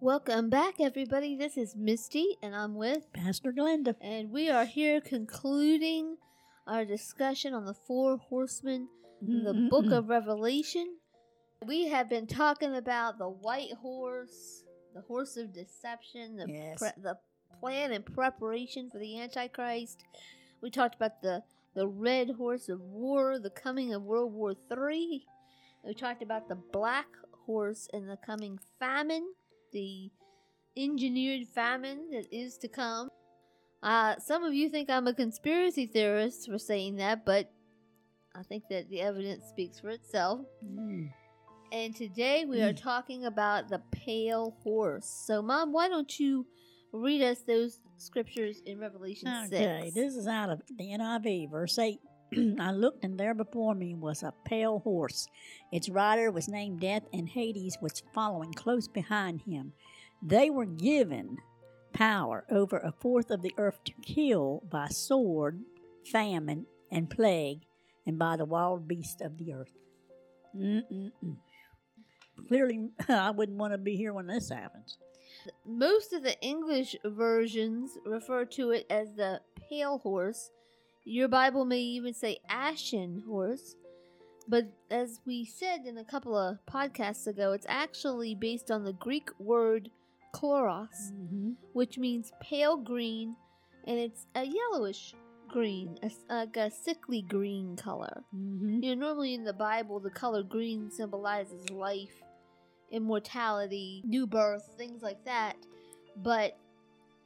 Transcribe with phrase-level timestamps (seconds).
[0.00, 1.36] Welcome back, everybody.
[1.36, 3.94] This is Misty, and I'm with, Pastor Glenda.
[4.00, 6.16] and we are here concluding
[6.66, 8.88] our discussion on the four horsemen
[9.26, 10.96] in the book of Revelation.
[11.66, 14.64] We have been talking about the white horse,
[14.94, 16.78] the horse of deception, the, Yes.
[16.78, 17.16] pre- the
[17.60, 20.04] plan and preparation for the Antichrist.
[20.60, 21.42] We talked about the,
[21.74, 25.24] the red horse of war, the coming of World War III.
[25.84, 27.06] We talked about the black
[27.46, 29.26] horse and the coming famine,
[29.76, 30.10] the
[30.74, 33.10] engineered famine that is to come.
[33.82, 37.50] Uh, some of you think I'm a conspiracy theorist for saying that, but
[38.34, 40.40] I think that the evidence speaks for itself.
[40.64, 41.10] Mm.
[41.72, 42.80] And today we are Mm.
[42.80, 45.06] talking about the pale horse.
[45.26, 46.46] So, Mom, why don't you
[46.92, 49.94] read us those scriptures in Revelation Okay, 6?
[49.94, 52.00] this is out of the NIV, verse 8.
[52.60, 55.28] I looked, and there before me was a pale horse.
[55.72, 59.72] Its rider was named Death, and Hades was following close behind him.
[60.22, 61.38] They were given
[61.92, 65.60] power over a fourth of the earth to kill by sword,
[66.04, 67.60] famine, and plague,
[68.06, 69.72] and by the wild beasts of the earth.
[70.56, 71.36] Mm-mm-mm.
[72.48, 74.98] Clearly, I wouldn't want to be here when this happens.
[75.64, 80.50] Most of the English versions refer to it as the pale horse.
[81.08, 83.76] Your Bible may even say ashen horse.
[84.48, 88.92] But as we said in a couple of podcasts ago, it's actually based on the
[88.92, 89.90] Greek word
[90.34, 91.52] chloros, Mm-hmm.
[91.72, 93.36] which means pale green,
[93.86, 95.14] and it's a yellowish
[95.48, 98.24] green, a, like a sickly green color.
[98.34, 98.82] Mm-hmm.
[98.82, 102.22] You know, normally in the Bible, the color green symbolizes life,
[102.90, 105.56] immortality, new birth, things like that.
[106.16, 106.56] But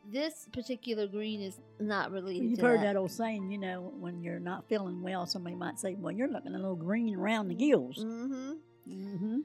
[0.08, 2.94] this particular green is not related You've heard that.
[2.94, 6.28] that old saying, you know, when you're not feeling well, somebody might say, "Well, you're
[6.28, 8.52] looking a little green around the gills." Mm-hmm.
[8.88, 9.38] Mm-hmm.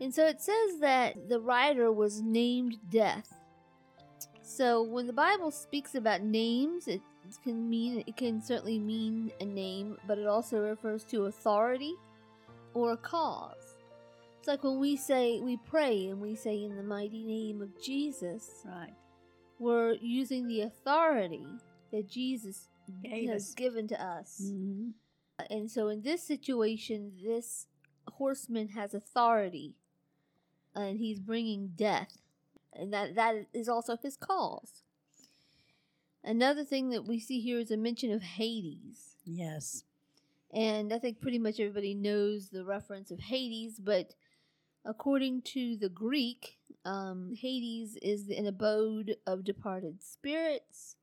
[0.00, 3.34] And so it says that the rider was named Death.
[4.42, 7.02] So when the Bible speaks about names, it
[7.44, 11.94] can mean it can certainly mean a name, but it also refers to authority
[12.74, 13.76] or a cause.
[14.38, 17.80] It's like when we say we pray and we say in the mighty name of
[17.80, 18.94] Jesus, Right.
[19.60, 21.46] We're using the authority
[21.92, 22.68] that Jesus
[23.02, 23.54] Gave has us.
[23.54, 24.40] given to us.
[24.44, 24.90] Mm-hmm.
[25.50, 27.66] And so in this situation, this
[28.08, 29.74] horseman has authority
[30.74, 32.18] and he's bringing death.
[32.72, 34.82] And that, that is also his cause.
[36.22, 39.16] Another thing that we see here is a mention of Hades.
[39.24, 39.84] Yes.
[40.52, 44.14] And I think pretty much everybody knows the reference of Hades, but
[44.84, 50.96] according to the Greek, um, Hades is an abode of departed spirits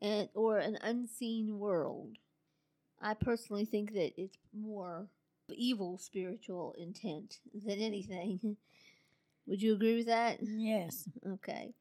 [0.00, 2.16] and or an unseen world.
[3.00, 5.08] I personally think that it's more
[5.50, 8.56] evil spiritual intent than anything.
[9.46, 10.38] Would you agree with that?
[10.42, 11.08] Yes.
[11.26, 11.74] Okay.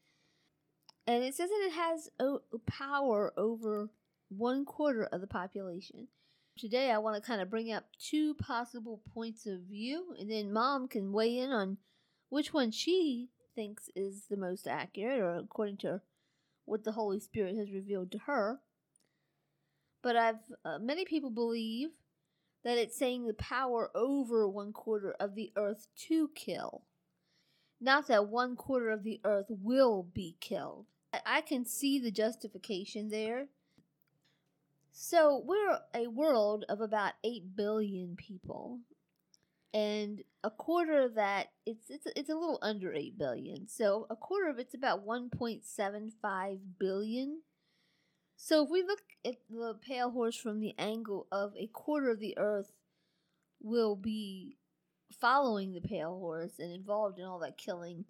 [1.06, 3.90] And it says that it has o- power over
[4.30, 6.08] one quarter of the population.
[6.58, 10.52] Today, I want to kind of bring up two possible points of view, and then
[10.52, 11.78] mom can weigh in on
[12.30, 16.02] which one she thinks is the most accurate, or according to
[16.66, 18.60] what the Holy Spirit has revealed to her.
[20.02, 21.90] But I've uh, many people believe
[22.64, 26.84] that it's saying the power over one quarter of the earth to kill
[27.80, 30.88] not that one quarter of the earth will be killed.
[31.14, 33.50] I- I can see the justification there.
[35.00, 38.80] So we're a world of about eight billion people,
[39.72, 43.68] and a quarter of that it's it's it's a little under eight billion.
[43.68, 47.44] So a quarter of it's about one point seven five billion.
[48.38, 52.20] So if we look at the pale horse from the angle of a quarter of
[52.20, 52.72] the earth
[53.62, 54.58] will be
[55.12, 58.06] following the pale horse and involved in all that killing.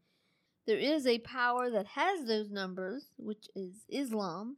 [0.66, 4.56] There is a power that has those numbers, which is Islam.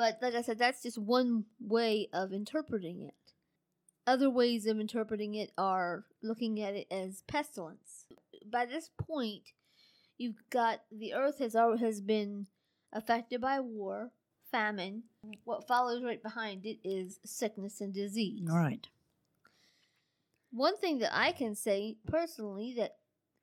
[0.00, 3.12] But like I said, that's just one way of interpreting it.
[4.06, 8.06] Other ways of interpreting it are looking at it as pestilence.
[8.50, 9.52] By this point,
[10.16, 12.46] you've got the earth has has been
[12.94, 14.10] affected by war,
[14.50, 15.02] famine.
[15.44, 18.48] What follows right behind it is sickness and disease.
[18.50, 18.88] All right.
[20.50, 22.96] One thing that I can say personally that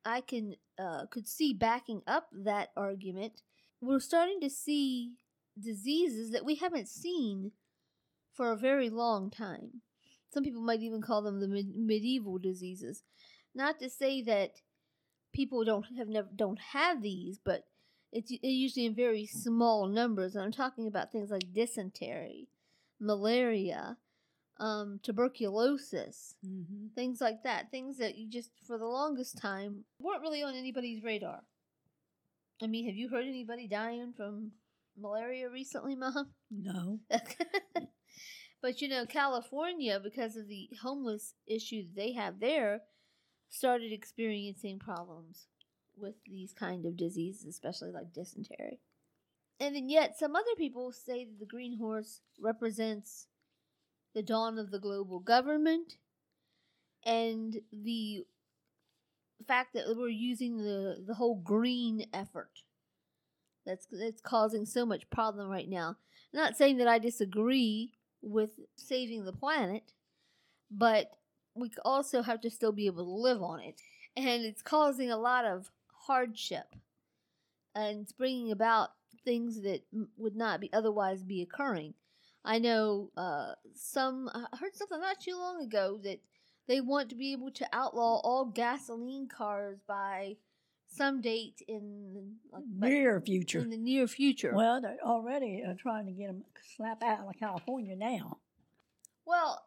[0.04, 3.44] I can uh, could see backing up that argument,
[3.80, 5.18] we're starting to see
[5.62, 7.52] diseases that we haven't seen
[8.34, 9.82] for a very long time.
[10.34, 13.04] Some people might even call them the med- medieval diseases.
[13.56, 14.52] Not to say that
[15.34, 17.64] people don't have never don't have these, but
[18.12, 20.36] it's u- usually in very small numbers.
[20.36, 22.48] And I'm talking about things like dysentery,
[23.00, 23.98] malaria,
[24.60, 26.88] um, tuberculosis, Mm-hmm.
[26.96, 27.72] things like that.
[27.72, 31.42] Things that you just, for the longest time, weren't really on anybody's radar.
[32.62, 34.52] I mean, have you heard anybody dying from
[34.98, 36.32] malaria recently, Mom?
[36.52, 37.00] No.
[38.62, 42.82] but you know, California, because of the homeless issue that they have there,
[43.50, 45.48] started experiencing problems
[45.96, 48.80] with these kind of diseases, especially like dysentery.
[49.60, 53.28] And then yet some other people say that the green horse represents
[54.14, 55.96] the dawn of the global government
[57.06, 58.26] and the
[59.48, 62.64] fact that we're using the, the whole green effort
[63.68, 65.96] that's that's causing so much problem right now.
[66.34, 69.94] I'm not saying that I disagree with saving the planet,
[70.72, 71.12] but
[71.56, 73.82] we also have to still be able to live on it.
[74.16, 75.70] And it's causing a lot of
[76.08, 76.76] hardship.
[77.76, 78.90] And it's bringing about
[79.24, 79.82] things that
[80.18, 81.94] would not be otherwise be occurring.
[82.44, 86.20] I know uh, some, I heard something not too long ago that
[86.68, 90.38] they want to be able to outlaw all gasoline cars by
[90.98, 93.60] some date in like, Near future.
[93.60, 94.54] in the near future.
[94.56, 96.44] Well, they're already uh, trying to get them
[96.76, 98.38] slap out of California now.
[99.26, 99.64] well,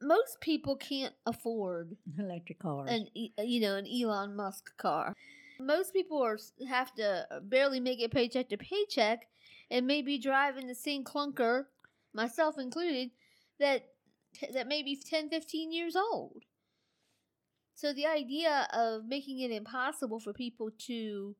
[0.00, 2.90] most people can't afford Electric cars.
[2.90, 5.14] an E- you know an Elon Musk car.
[5.60, 6.38] Most people are
[6.68, 9.26] have to barely make it paycheck to paycheck,
[9.70, 11.66] and maybe driving the same clunker,
[12.12, 13.10] myself included,
[13.60, 13.84] that
[14.54, 16.42] that may be 10, 15 years old.
[17.82, 21.34] So the idea of making it impossible for people to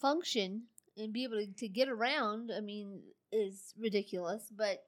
[0.00, 0.64] function
[0.96, 4.50] and be able to, to get around, I mean, is ridiculous.
[4.50, 4.82] But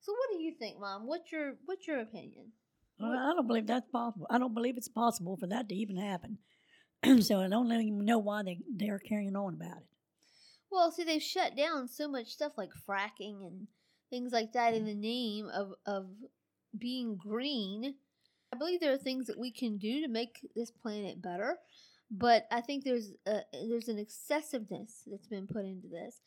[0.00, 1.06] so, what do you think, Mom?
[1.06, 2.46] What's your what's your opinion?
[2.98, 4.26] Well, I don't believe that's possible.
[4.28, 6.38] I don't believe it's possible for that to even happen.
[7.22, 9.88] so I don't even know why they, they're carrying on about it.
[10.68, 13.68] Well, see, they've shut down so much stuff like fracking and
[14.10, 14.86] things like that in mm.
[14.86, 16.06] the name of of
[16.76, 17.94] being green.
[18.52, 21.58] I believe there are things that we can do to make this planet better,
[22.10, 26.20] but I think there's a, there's an excessiveness that's been put into this.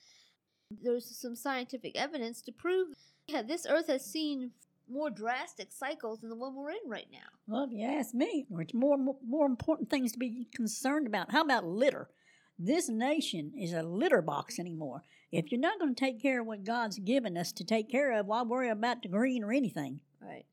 [0.69, 2.89] There's some scientific evidence to prove
[3.31, 4.51] that this Earth has seen
[4.91, 7.19] more drastic cycles than the one we're in right now.
[7.47, 11.31] Well, if you ask me, there's more, more more important things to be concerned about.
[11.31, 12.09] How about litter?
[12.57, 15.03] This nation is a litter box anymore.
[15.31, 18.11] If you're not going to take care of what God's given us to take care
[18.11, 19.99] of, why worry about the green or anything?
[20.19, 20.45] Right.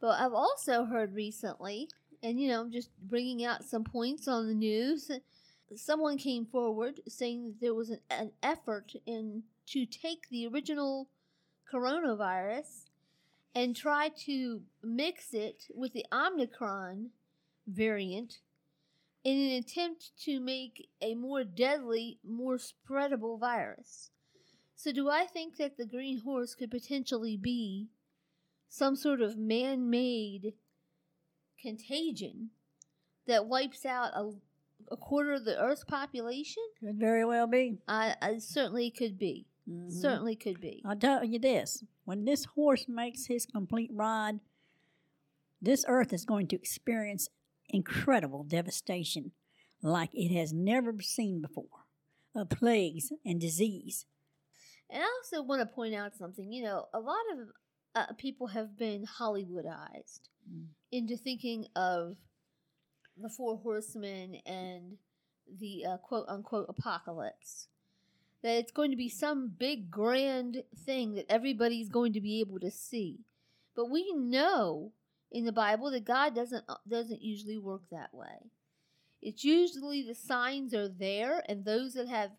[0.00, 1.88] But I've also heard recently,
[2.22, 5.10] and you know, just bringing out some points on the news.
[5.74, 11.08] Someone came forward saying that there was an, an effort in to take the original
[11.72, 12.84] coronavirus
[13.54, 17.10] and try to mix it with the Omicron
[17.66, 18.38] variant
[19.24, 24.10] in an attempt to make a more deadly, more spreadable virus.
[24.76, 27.88] So, do I think that the green horse could potentially be
[28.76, 30.52] some sort of man made
[31.60, 32.50] contagion
[33.26, 34.32] that wipes out a,
[34.90, 36.62] a quarter of the Earth's population?
[36.80, 37.78] Could very well be.
[37.88, 39.46] I, I certainly could be.
[39.68, 39.90] Mhm.
[39.90, 40.82] Certainly could be.
[40.84, 44.40] I'll tell you this when this horse makes his complete ride,
[45.60, 47.30] this earth is going to experience
[47.70, 49.32] incredible devastation
[49.82, 51.86] like it has never seen before
[52.34, 54.04] of plagues and disease.
[54.90, 56.52] And I also want to point out something.
[56.52, 57.48] You know, a lot of
[57.96, 60.66] uh, people have been Hollywoodized Mm.
[60.92, 62.16] into thinking of
[63.16, 64.98] the Four Horsemen and
[65.58, 67.66] the uh, quote unquote apocalypse.
[68.42, 72.60] That it's going to be some big grand thing that everybody's going to be able
[72.60, 73.24] to see.
[73.74, 74.92] But we know
[75.32, 78.52] in the Bible that God doesn't uh, doesn't usually work that way.
[79.20, 82.30] It's usually the signs are there, and those that have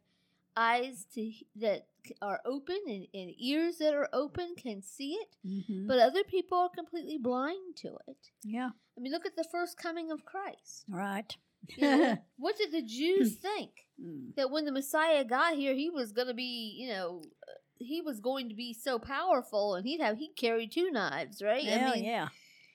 [0.56, 1.88] eyes to that
[2.22, 5.88] are open and, and ears that are open can see it, Mm-hmm.
[5.88, 8.18] but other people are completely blind to it.
[8.44, 10.86] yeah, I mean, look at the first coming of Christ.
[10.90, 11.36] right.
[11.76, 13.72] You know, what did the Jews think?
[14.02, 14.36] Mm.
[14.36, 18.02] That when the Messiah got here, he was going to be, you know, uh, he
[18.02, 21.64] was going to be so powerful, and he'd have he'd carry two knives, right?
[21.64, 22.28] Yeah, I mean, yeah.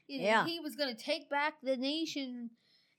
[0.08, 0.44] you know, Yeah.
[0.46, 2.50] he was going to take back the nation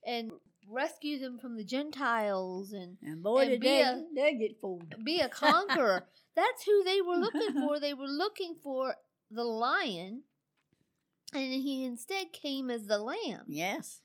[0.07, 0.31] and
[0.69, 4.95] rescue them from the Gentiles and And boy, and be they, a- they get fooled.
[5.03, 6.07] be a conqueror.
[6.35, 7.79] That's who they were looking for.
[7.79, 8.95] They were looking for
[9.29, 10.23] the lion,
[11.33, 13.43] and he instead came as the lamb.
[13.47, 14.01] Yes.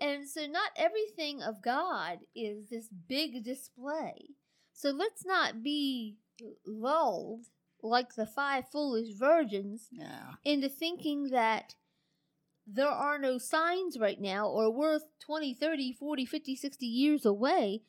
[0.00, 4.30] And so, not everything of God is this big display.
[4.72, 6.16] So, let's not be
[6.66, 7.46] lulled
[7.82, 10.32] like the five foolish virgins Yeah.
[10.44, 11.74] into thinking that
[12.66, 17.82] there are no signs right now or we're 20, 30, 40, 50, 60 years away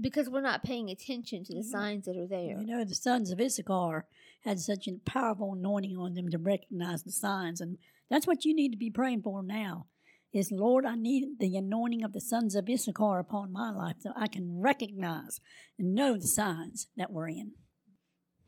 [0.00, 1.70] because we're not paying attention to the Mhm.
[1.70, 2.60] signs that are there.
[2.60, 4.06] You know, the sons of Issachar
[4.42, 7.78] had such a powerful anointing on them to recognize the signs, and
[8.10, 9.88] that's what you need to be praying for now.
[10.32, 14.10] is, Lord, I need the anointing of the sons of Issachar upon my life so
[14.16, 15.40] I can recognize
[15.78, 17.54] and know the signs that we're in.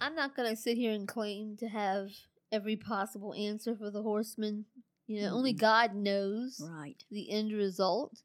[0.00, 2.10] I'm not going to sit here and claim to have
[2.50, 4.66] every possible answer for the horseman.
[5.06, 5.58] You know, only Mm.
[5.58, 7.04] God knows Right.
[7.08, 8.24] the end result.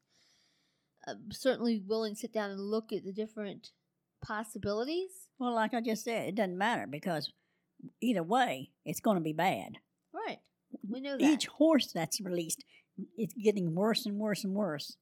[1.06, 3.70] I'm certainly willing to sit down and look at the different
[4.24, 5.10] possibilities.
[5.38, 7.32] Well, like I just said, it doesn't matter because
[8.00, 9.78] either way, it's going to be bad.
[10.12, 10.38] Right.
[10.88, 11.22] We know that.
[11.22, 12.64] Each horse that's released,
[13.16, 14.96] it's getting worse and worse and worse.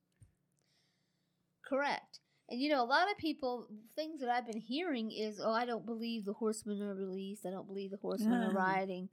[1.64, 2.18] Correct.
[2.48, 5.66] And you know, a lot of people, things that I've been hearing is, oh, I
[5.66, 7.46] don't believe the horsemen are released.
[7.46, 8.72] I don't believe the horsemen are Ah.
[8.72, 9.08] riding.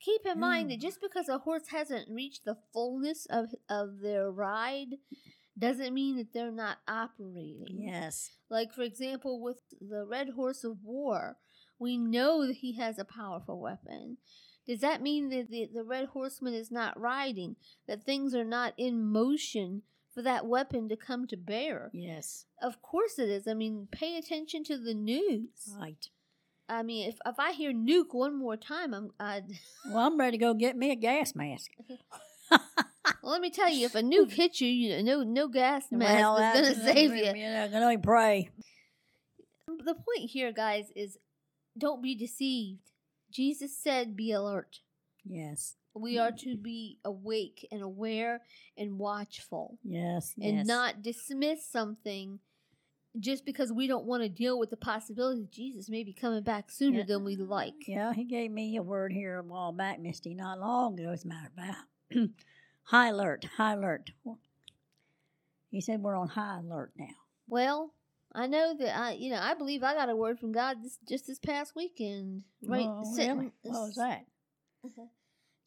[0.00, 0.82] Keep in mind that Mm.
[0.82, 4.98] just because a horse hasn't reached the fullness of of their ride
[5.58, 7.78] doesn't mean that they're not operating.
[7.80, 8.30] Yes.
[8.50, 11.36] Like, for example, with the Red Horse of War,
[11.78, 14.18] we know that he has a powerful weapon.
[14.66, 17.56] Does that mean that the, the Red Horseman is not riding?
[17.86, 19.82] That things are not in motion
[20.12, 21.90] for that weapon to come to bear?
[21.92, 22.46] Yes.
[22.62, 23.46] Of course it is.
[23.46, 25.74] I mean, pay attention to the news.
[25.78, 26.08] Right.
[26.68, 29.10] I mean, if, if I hear nuke one more time, I'm.
[29.20, 29.44] I'd,
[29.88, 31.70] Well, I'm ready to go get me a gas mask.
[33.26, 35.86] well, let me tell you, if a nuke hits you, you know, no no gas
[35.90, 37.24] mask Well, is going to save you.
[37.24, 38.50] You know, can only pray.
[39.68, 41.18] Um, the point here, guys, is
[41.76, 42.92] don't be deceived.
[43.32, 44.78] Jesus said, be alert.
[45.24, 45.74] Yes.
[45.92, 48.42] We are to be awake and aware
[48.78, 50.32] and watchful Yes.
[50.40, 50.66] and yes.
[50.66, 52.38] not dismiss something
[53.18, 56.44] just because we don't want to deal with the possibility that Jesus may be coming
[56.44, 57.06] back sooner Yeah.
[57.08, 57.88] than we like.
[57.88, 61.24] Yeah, he gave me a word here a while back, Misty, not long ago, as
[61.24, 62.30] a matter of fact.
[62.86, 64.10] high alert, high alert.
[65.70, 67.06] He said we're on high alert now.
[67.48, 67.92] Well,
[68.32, 70.98] I know that I, you know, I believe I got a word from God this,
[71.08, 72.42] just this past weekend.
[72.62, 73.52] Right, Oh, sitting, really?
[73.62, 74.24] What was that?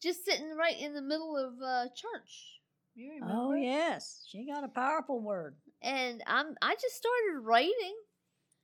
[0.02, 2.60] just sitting right in the middle of uh, church.
[2.94, 3.34] You remember?
[3.36, 4.24] Oh, yes.
[4.28, 5.56] She got a powerful word.
[5.82, 7.94] and I'm I just started writing.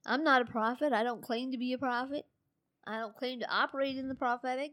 [0.05, 0.93] I'm not a prophet.
[0.93, 2.27] I don't claim to be a prophet.
[2.87, 4.73] I don't claim to operate in the prophetic.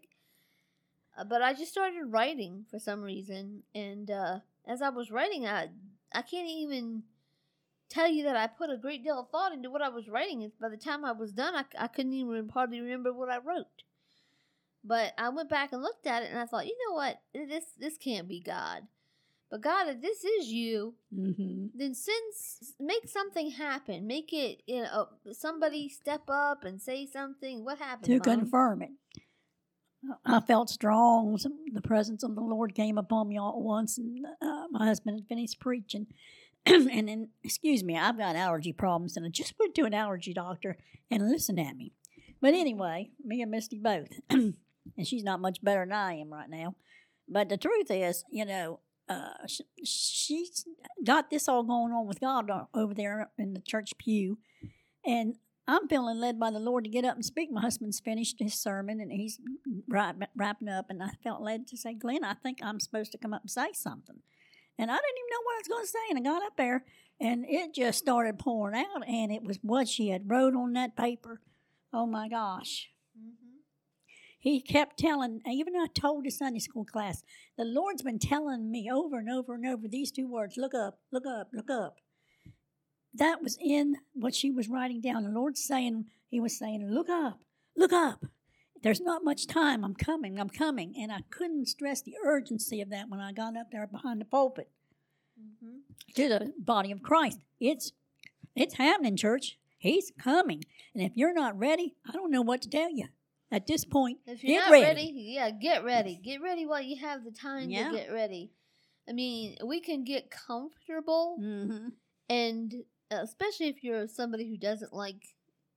[1.18, 5.46] Uh, but I just started writing for some reason, and uh, as I was writing,
[5.46, 5.70] I
[6.14, 7.04] I can't even
[7.90, 10.44] tell you that I put a great deal of thought into what I was writing.
[10.44, 13.38] And by the time I was done, I, I couldn't even hardly remember what I
[13.38, 13.84] wrote.
[14.84, 17.66] But I went back and looked at it, and I thought, you know what, this
[17.80, 18.84] this can't be God.
[19.52, 21.68] But God, if this is you, Mm-hmm.
[21.78, 27.64] then since make something happen make it you know somebody step up and say something
[27.64, 28.24] what happened To Mom?
[28.24, 28.90] confirm it.
[30.26, 31.38] I felt strong.
[31.72, 35.18] The presence of the Lord came upon me all at once, and uh, my husband
[35.18, 36.08] had finished preaching.
[36.66, 40.34] and then, excuse me, I've got allergy problems, and I just went to an allergy
[40.34, 40.78] doctor
[41.12, 41.94] and listened at me.
[42.42, 44.56] But anyway, me and Misty both, and
[45.04, 46.76] she's not much better than I am right now.
[47.28, 50.66] But the truth is, you know, uh, sh- she's
[51.06, 54.40] got this all going on with God over there in the church pew,
[55.06, 55.36] and
[55.68, 57.50] I'm feeling led by the Lord to get up and speak.
[57.52, 59.40] My husband's finished his sermon and he's
[59.88, 63.34] wrapping up, and I felt led to say, Glenn, I think I'm supposed to come
[63.34, 64.18] up and say something.
[64.78, 66.58] And I didn't even know what I was going to say, and I got up
[66.58, 66.84] there,
[67.22, 70.98] and it just started pouring out, and it was what she had wrote on that
[70.98, 71.40] paper.
[71.94, 72.90] Oh my gosh.
[73.18, 73.62] Mhm.
[74.40, 77.24] He kept telling, even I told the Sunday school class,
[77.56, 81.00] the Lord's been telling me over and over and over these two words look up,
[81.12, 82.00] look up, look up.
[83.14, 85.24] That was in what she was writing down.
[85.24, 87.40] The Lord's saying, He was saying, look up,
[87.76, 88.26] look up.
[88.82, 89.86] There's not much time.
[89.86, 90.94] I'm coming, I'm coming.
[90.98, 94.26] And I couldn't stress the urgency of that when I got up there behind the
[94.26, 94.70] pulpit
[95.40, 95.82] Mhm.
[96.16, 97.40] to the body of Christ.
[97.60, 97.92] It's
[98.56, 99.58] it's happening, church.
[99.78, 100.64] He's coming.
[100.94, 103.08] And if you're not ready, I don't know what to tell you.
[103.52, 104.86] At this point, if you're get not ready.
[104.86, 105.12] ready.
[105.36, 107.90] yeah get ready get ready while you have the time Yeah.
[107.92, 108.52] to get ready
[109.08, 111.90] i mean we can get comfortable Mm-hmm.
[112.30, 112.74] and
[113.14, 115.36] Uh, especially if you're somebody who doesn't like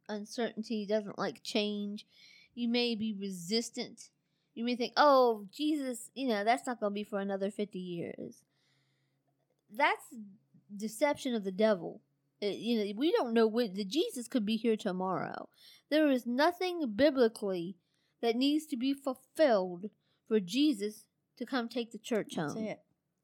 [0.09, 2.07] uncertainty doesn't like change
[2.55, 4.09] you may be resistant.
[4.55, 7.79] You may think oh jesus you know that's not going to be for another 50
[7.79, 8.43] years.
[9.71, 10.05] That's
[10.75, 12.01] deception of the devil.
[12.41, 15.49] It- you know we don't know when the jesus could be here tomorrow.
[15.91, 17.77] There is nothing biblically
[18.23, 19.91] that needs to be fulfilled
[20.29, 21.05] for jesus
[21.37, 22.65] to come take the church That's home.
[22.65, 22.81] it.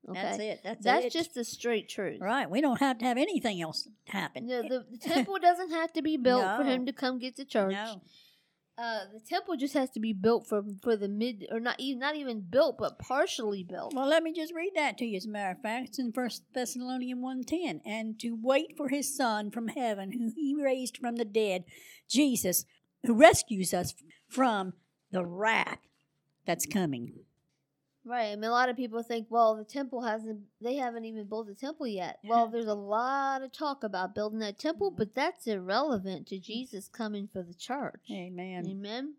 [0.09, 0.61] Okay That's it.
[0.65, 1.13] That's, that's it.
[1.13, 2.51] just the straight truth right.
[2.51, 4.47] We don't have to have anything else happen.
[4.47, 7.45] the, the, the temple doesn't have to be built for him to come get to
[7.45, 7.73] church.
[7.73, 8.03] No.
[8.79, 12.01] Uh, the temple just has to be built for for the mid, or not even
[12.01, 13.93] not even built, but partially built.
[13.95, 15.19] Well, let me just read that to you.
[15.19, 18.89] As a matter of fact, it's in First Thessalonians one ten, and to wait for
[18.89, 21.65] His Son from heaven, who He raised from the dead,
[22.09, 22.65] Jesus,
[23.05, 23.95] who rescues us
[24.27, 24.73] from
[25.11, 25.79] the wrath
[26.47, 27.13] that's coming.
[28.05, 28.33] Right.
[28.33, 31.47] I mean, a lot of people think, well, the temple hasn't, they haven't even built
[31.47, 32.19] the temple yet.
[32.25, 34.97] Well, there's a lot of talk about building that temple, Mhm.
[34.97, 38.03] but that's irrelevant to Jesus coming for the church.
[38.11, 38.67] Amen.
[38.69, 39.15] Amen.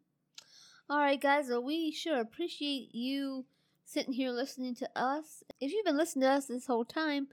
[0.90, 1.48] All right, guys.
[1.48, 3.46] Well, we sure appreciate you
[3.86, 5.44] sitting here listening to us.
[5.62, 7.30] If you've been listening to us this whole time,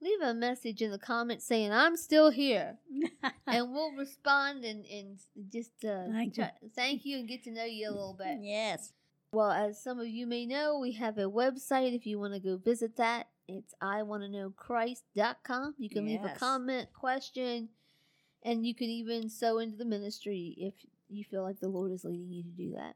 [0.00, 2.78] leave a message in the comments saying, I'm still here.
[3.46, 5.18] and we'll respond and, and
[5.52, 6.46] just uh, Thank you.
[6.74, 8.38] thank you and get to know you a little bit.
[8.40, 8.92] yes.
[9.32, 12.40] Well, as some of you may know, we have a website if you want to
[12.40, 13.28] go visit that.
[13.46, 14.28] It's I want to
[15.78, 17.68] You can leave a comment, question,
[18.42, 20.74] and you can even sow into the ministry if
[21.08, 22.94] you feel like the Lord is leading you to do that.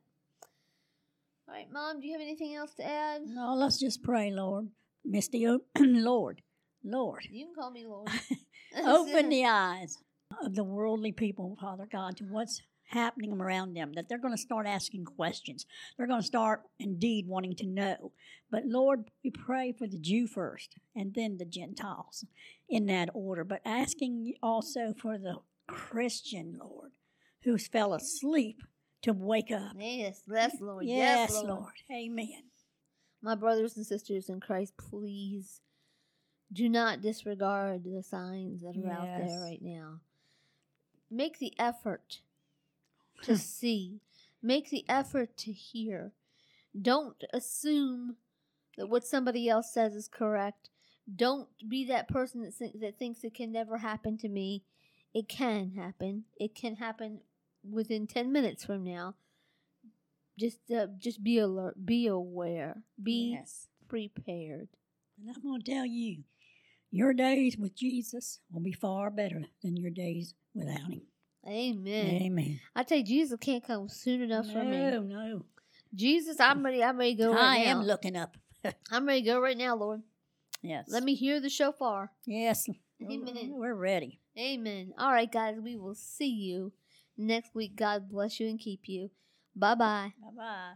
[1.49, 3.23] All right, Mom, do you have anything else to add?
[3.27, 4.69] No, let's just pray, Lord.
[5.05, 6.41] Misty, o- oh, Lord,
[6.83, 8.09] Lord, You can call me Lord.
[8.87, 9.99] open the eyes
[10.43, 14.40] of the worldly people, Father God, to what's happening around them, that they're going to
[14.40, 15.66] start asking questions.
[15.96, 18.12] They're going to start indeed wanting to know.
[18.50, 22.25] But Lord, we pray for the Jew first and then the Gentiles
[22.68, 26.92] in that order, but asking also for the Christian, Lord,
[27.44, 28.61] who's fell asleep
[29.02, 29.72] to wake up.
[29.78, 30.84] Yes, yes, Lord.
[30.84, 31.49] Yes, Yes, Lord.
[31.49, 31.72] Lord.
[31.90, 32.42] Amen.
[33.22, 35.61] My brothers and sisters in Christ, please
[36.52, 40.00] do not disregard the signs that are out there right now.
[41.11, 42.20] Make the effort
[43.23, 44.00] to see,
[44.43, 46.12] make the effort to hear.
[46.81, 48.17] Don't assume
[48.76, 50.71] that what somebody else says is correct.
[51.14, 54.64] Don't be that person that, thi- that thinks it can never happen to me.
[55.14, 56.25] It can happen.
[56.38, 57.21] It can happen
[57.69, 59.14] within 10 minutes from now.
[60.38, 63.69] Just uh, just be alert, be aware, be yes.
[63.87, 64.69] prepared.
[65.19, 66.25] And I'm going to tell you,
[66.91, 71.02] your days with Jesus will be far better than your days without him.
[71.46, 72.22] Amen.
[72.22, 72.61] Amen.
[72.75, 74.78] I tell you, Jesus can't come soon enough for me.
[74.78, 75.44] No, no.
[75.94, 76.82] Jesus, I'm ready.
[76.82, 77.80] I'm ready to go right I now.
[77.80, 78.37] am looking up.
[78.90, 80.02] I'm ready to go right now, Lord.
[80.62, 80.87] Yes.
[80.88, 82.12] Let me hear the shofar.
[82.25, 82.68] Yes.
[83.02, 83.50] Amen.
[83.52, 84.20] We're ready.
[84.38, 84.92] Amen.
[84.96, 86.72] All right, guys, we will see you
[87.18, 87.75] next week.
[87.76, 89.11] God bless you and keep you.
[89.57, 90.12] Bye bye.
[90.20, 90.72] Bye bye.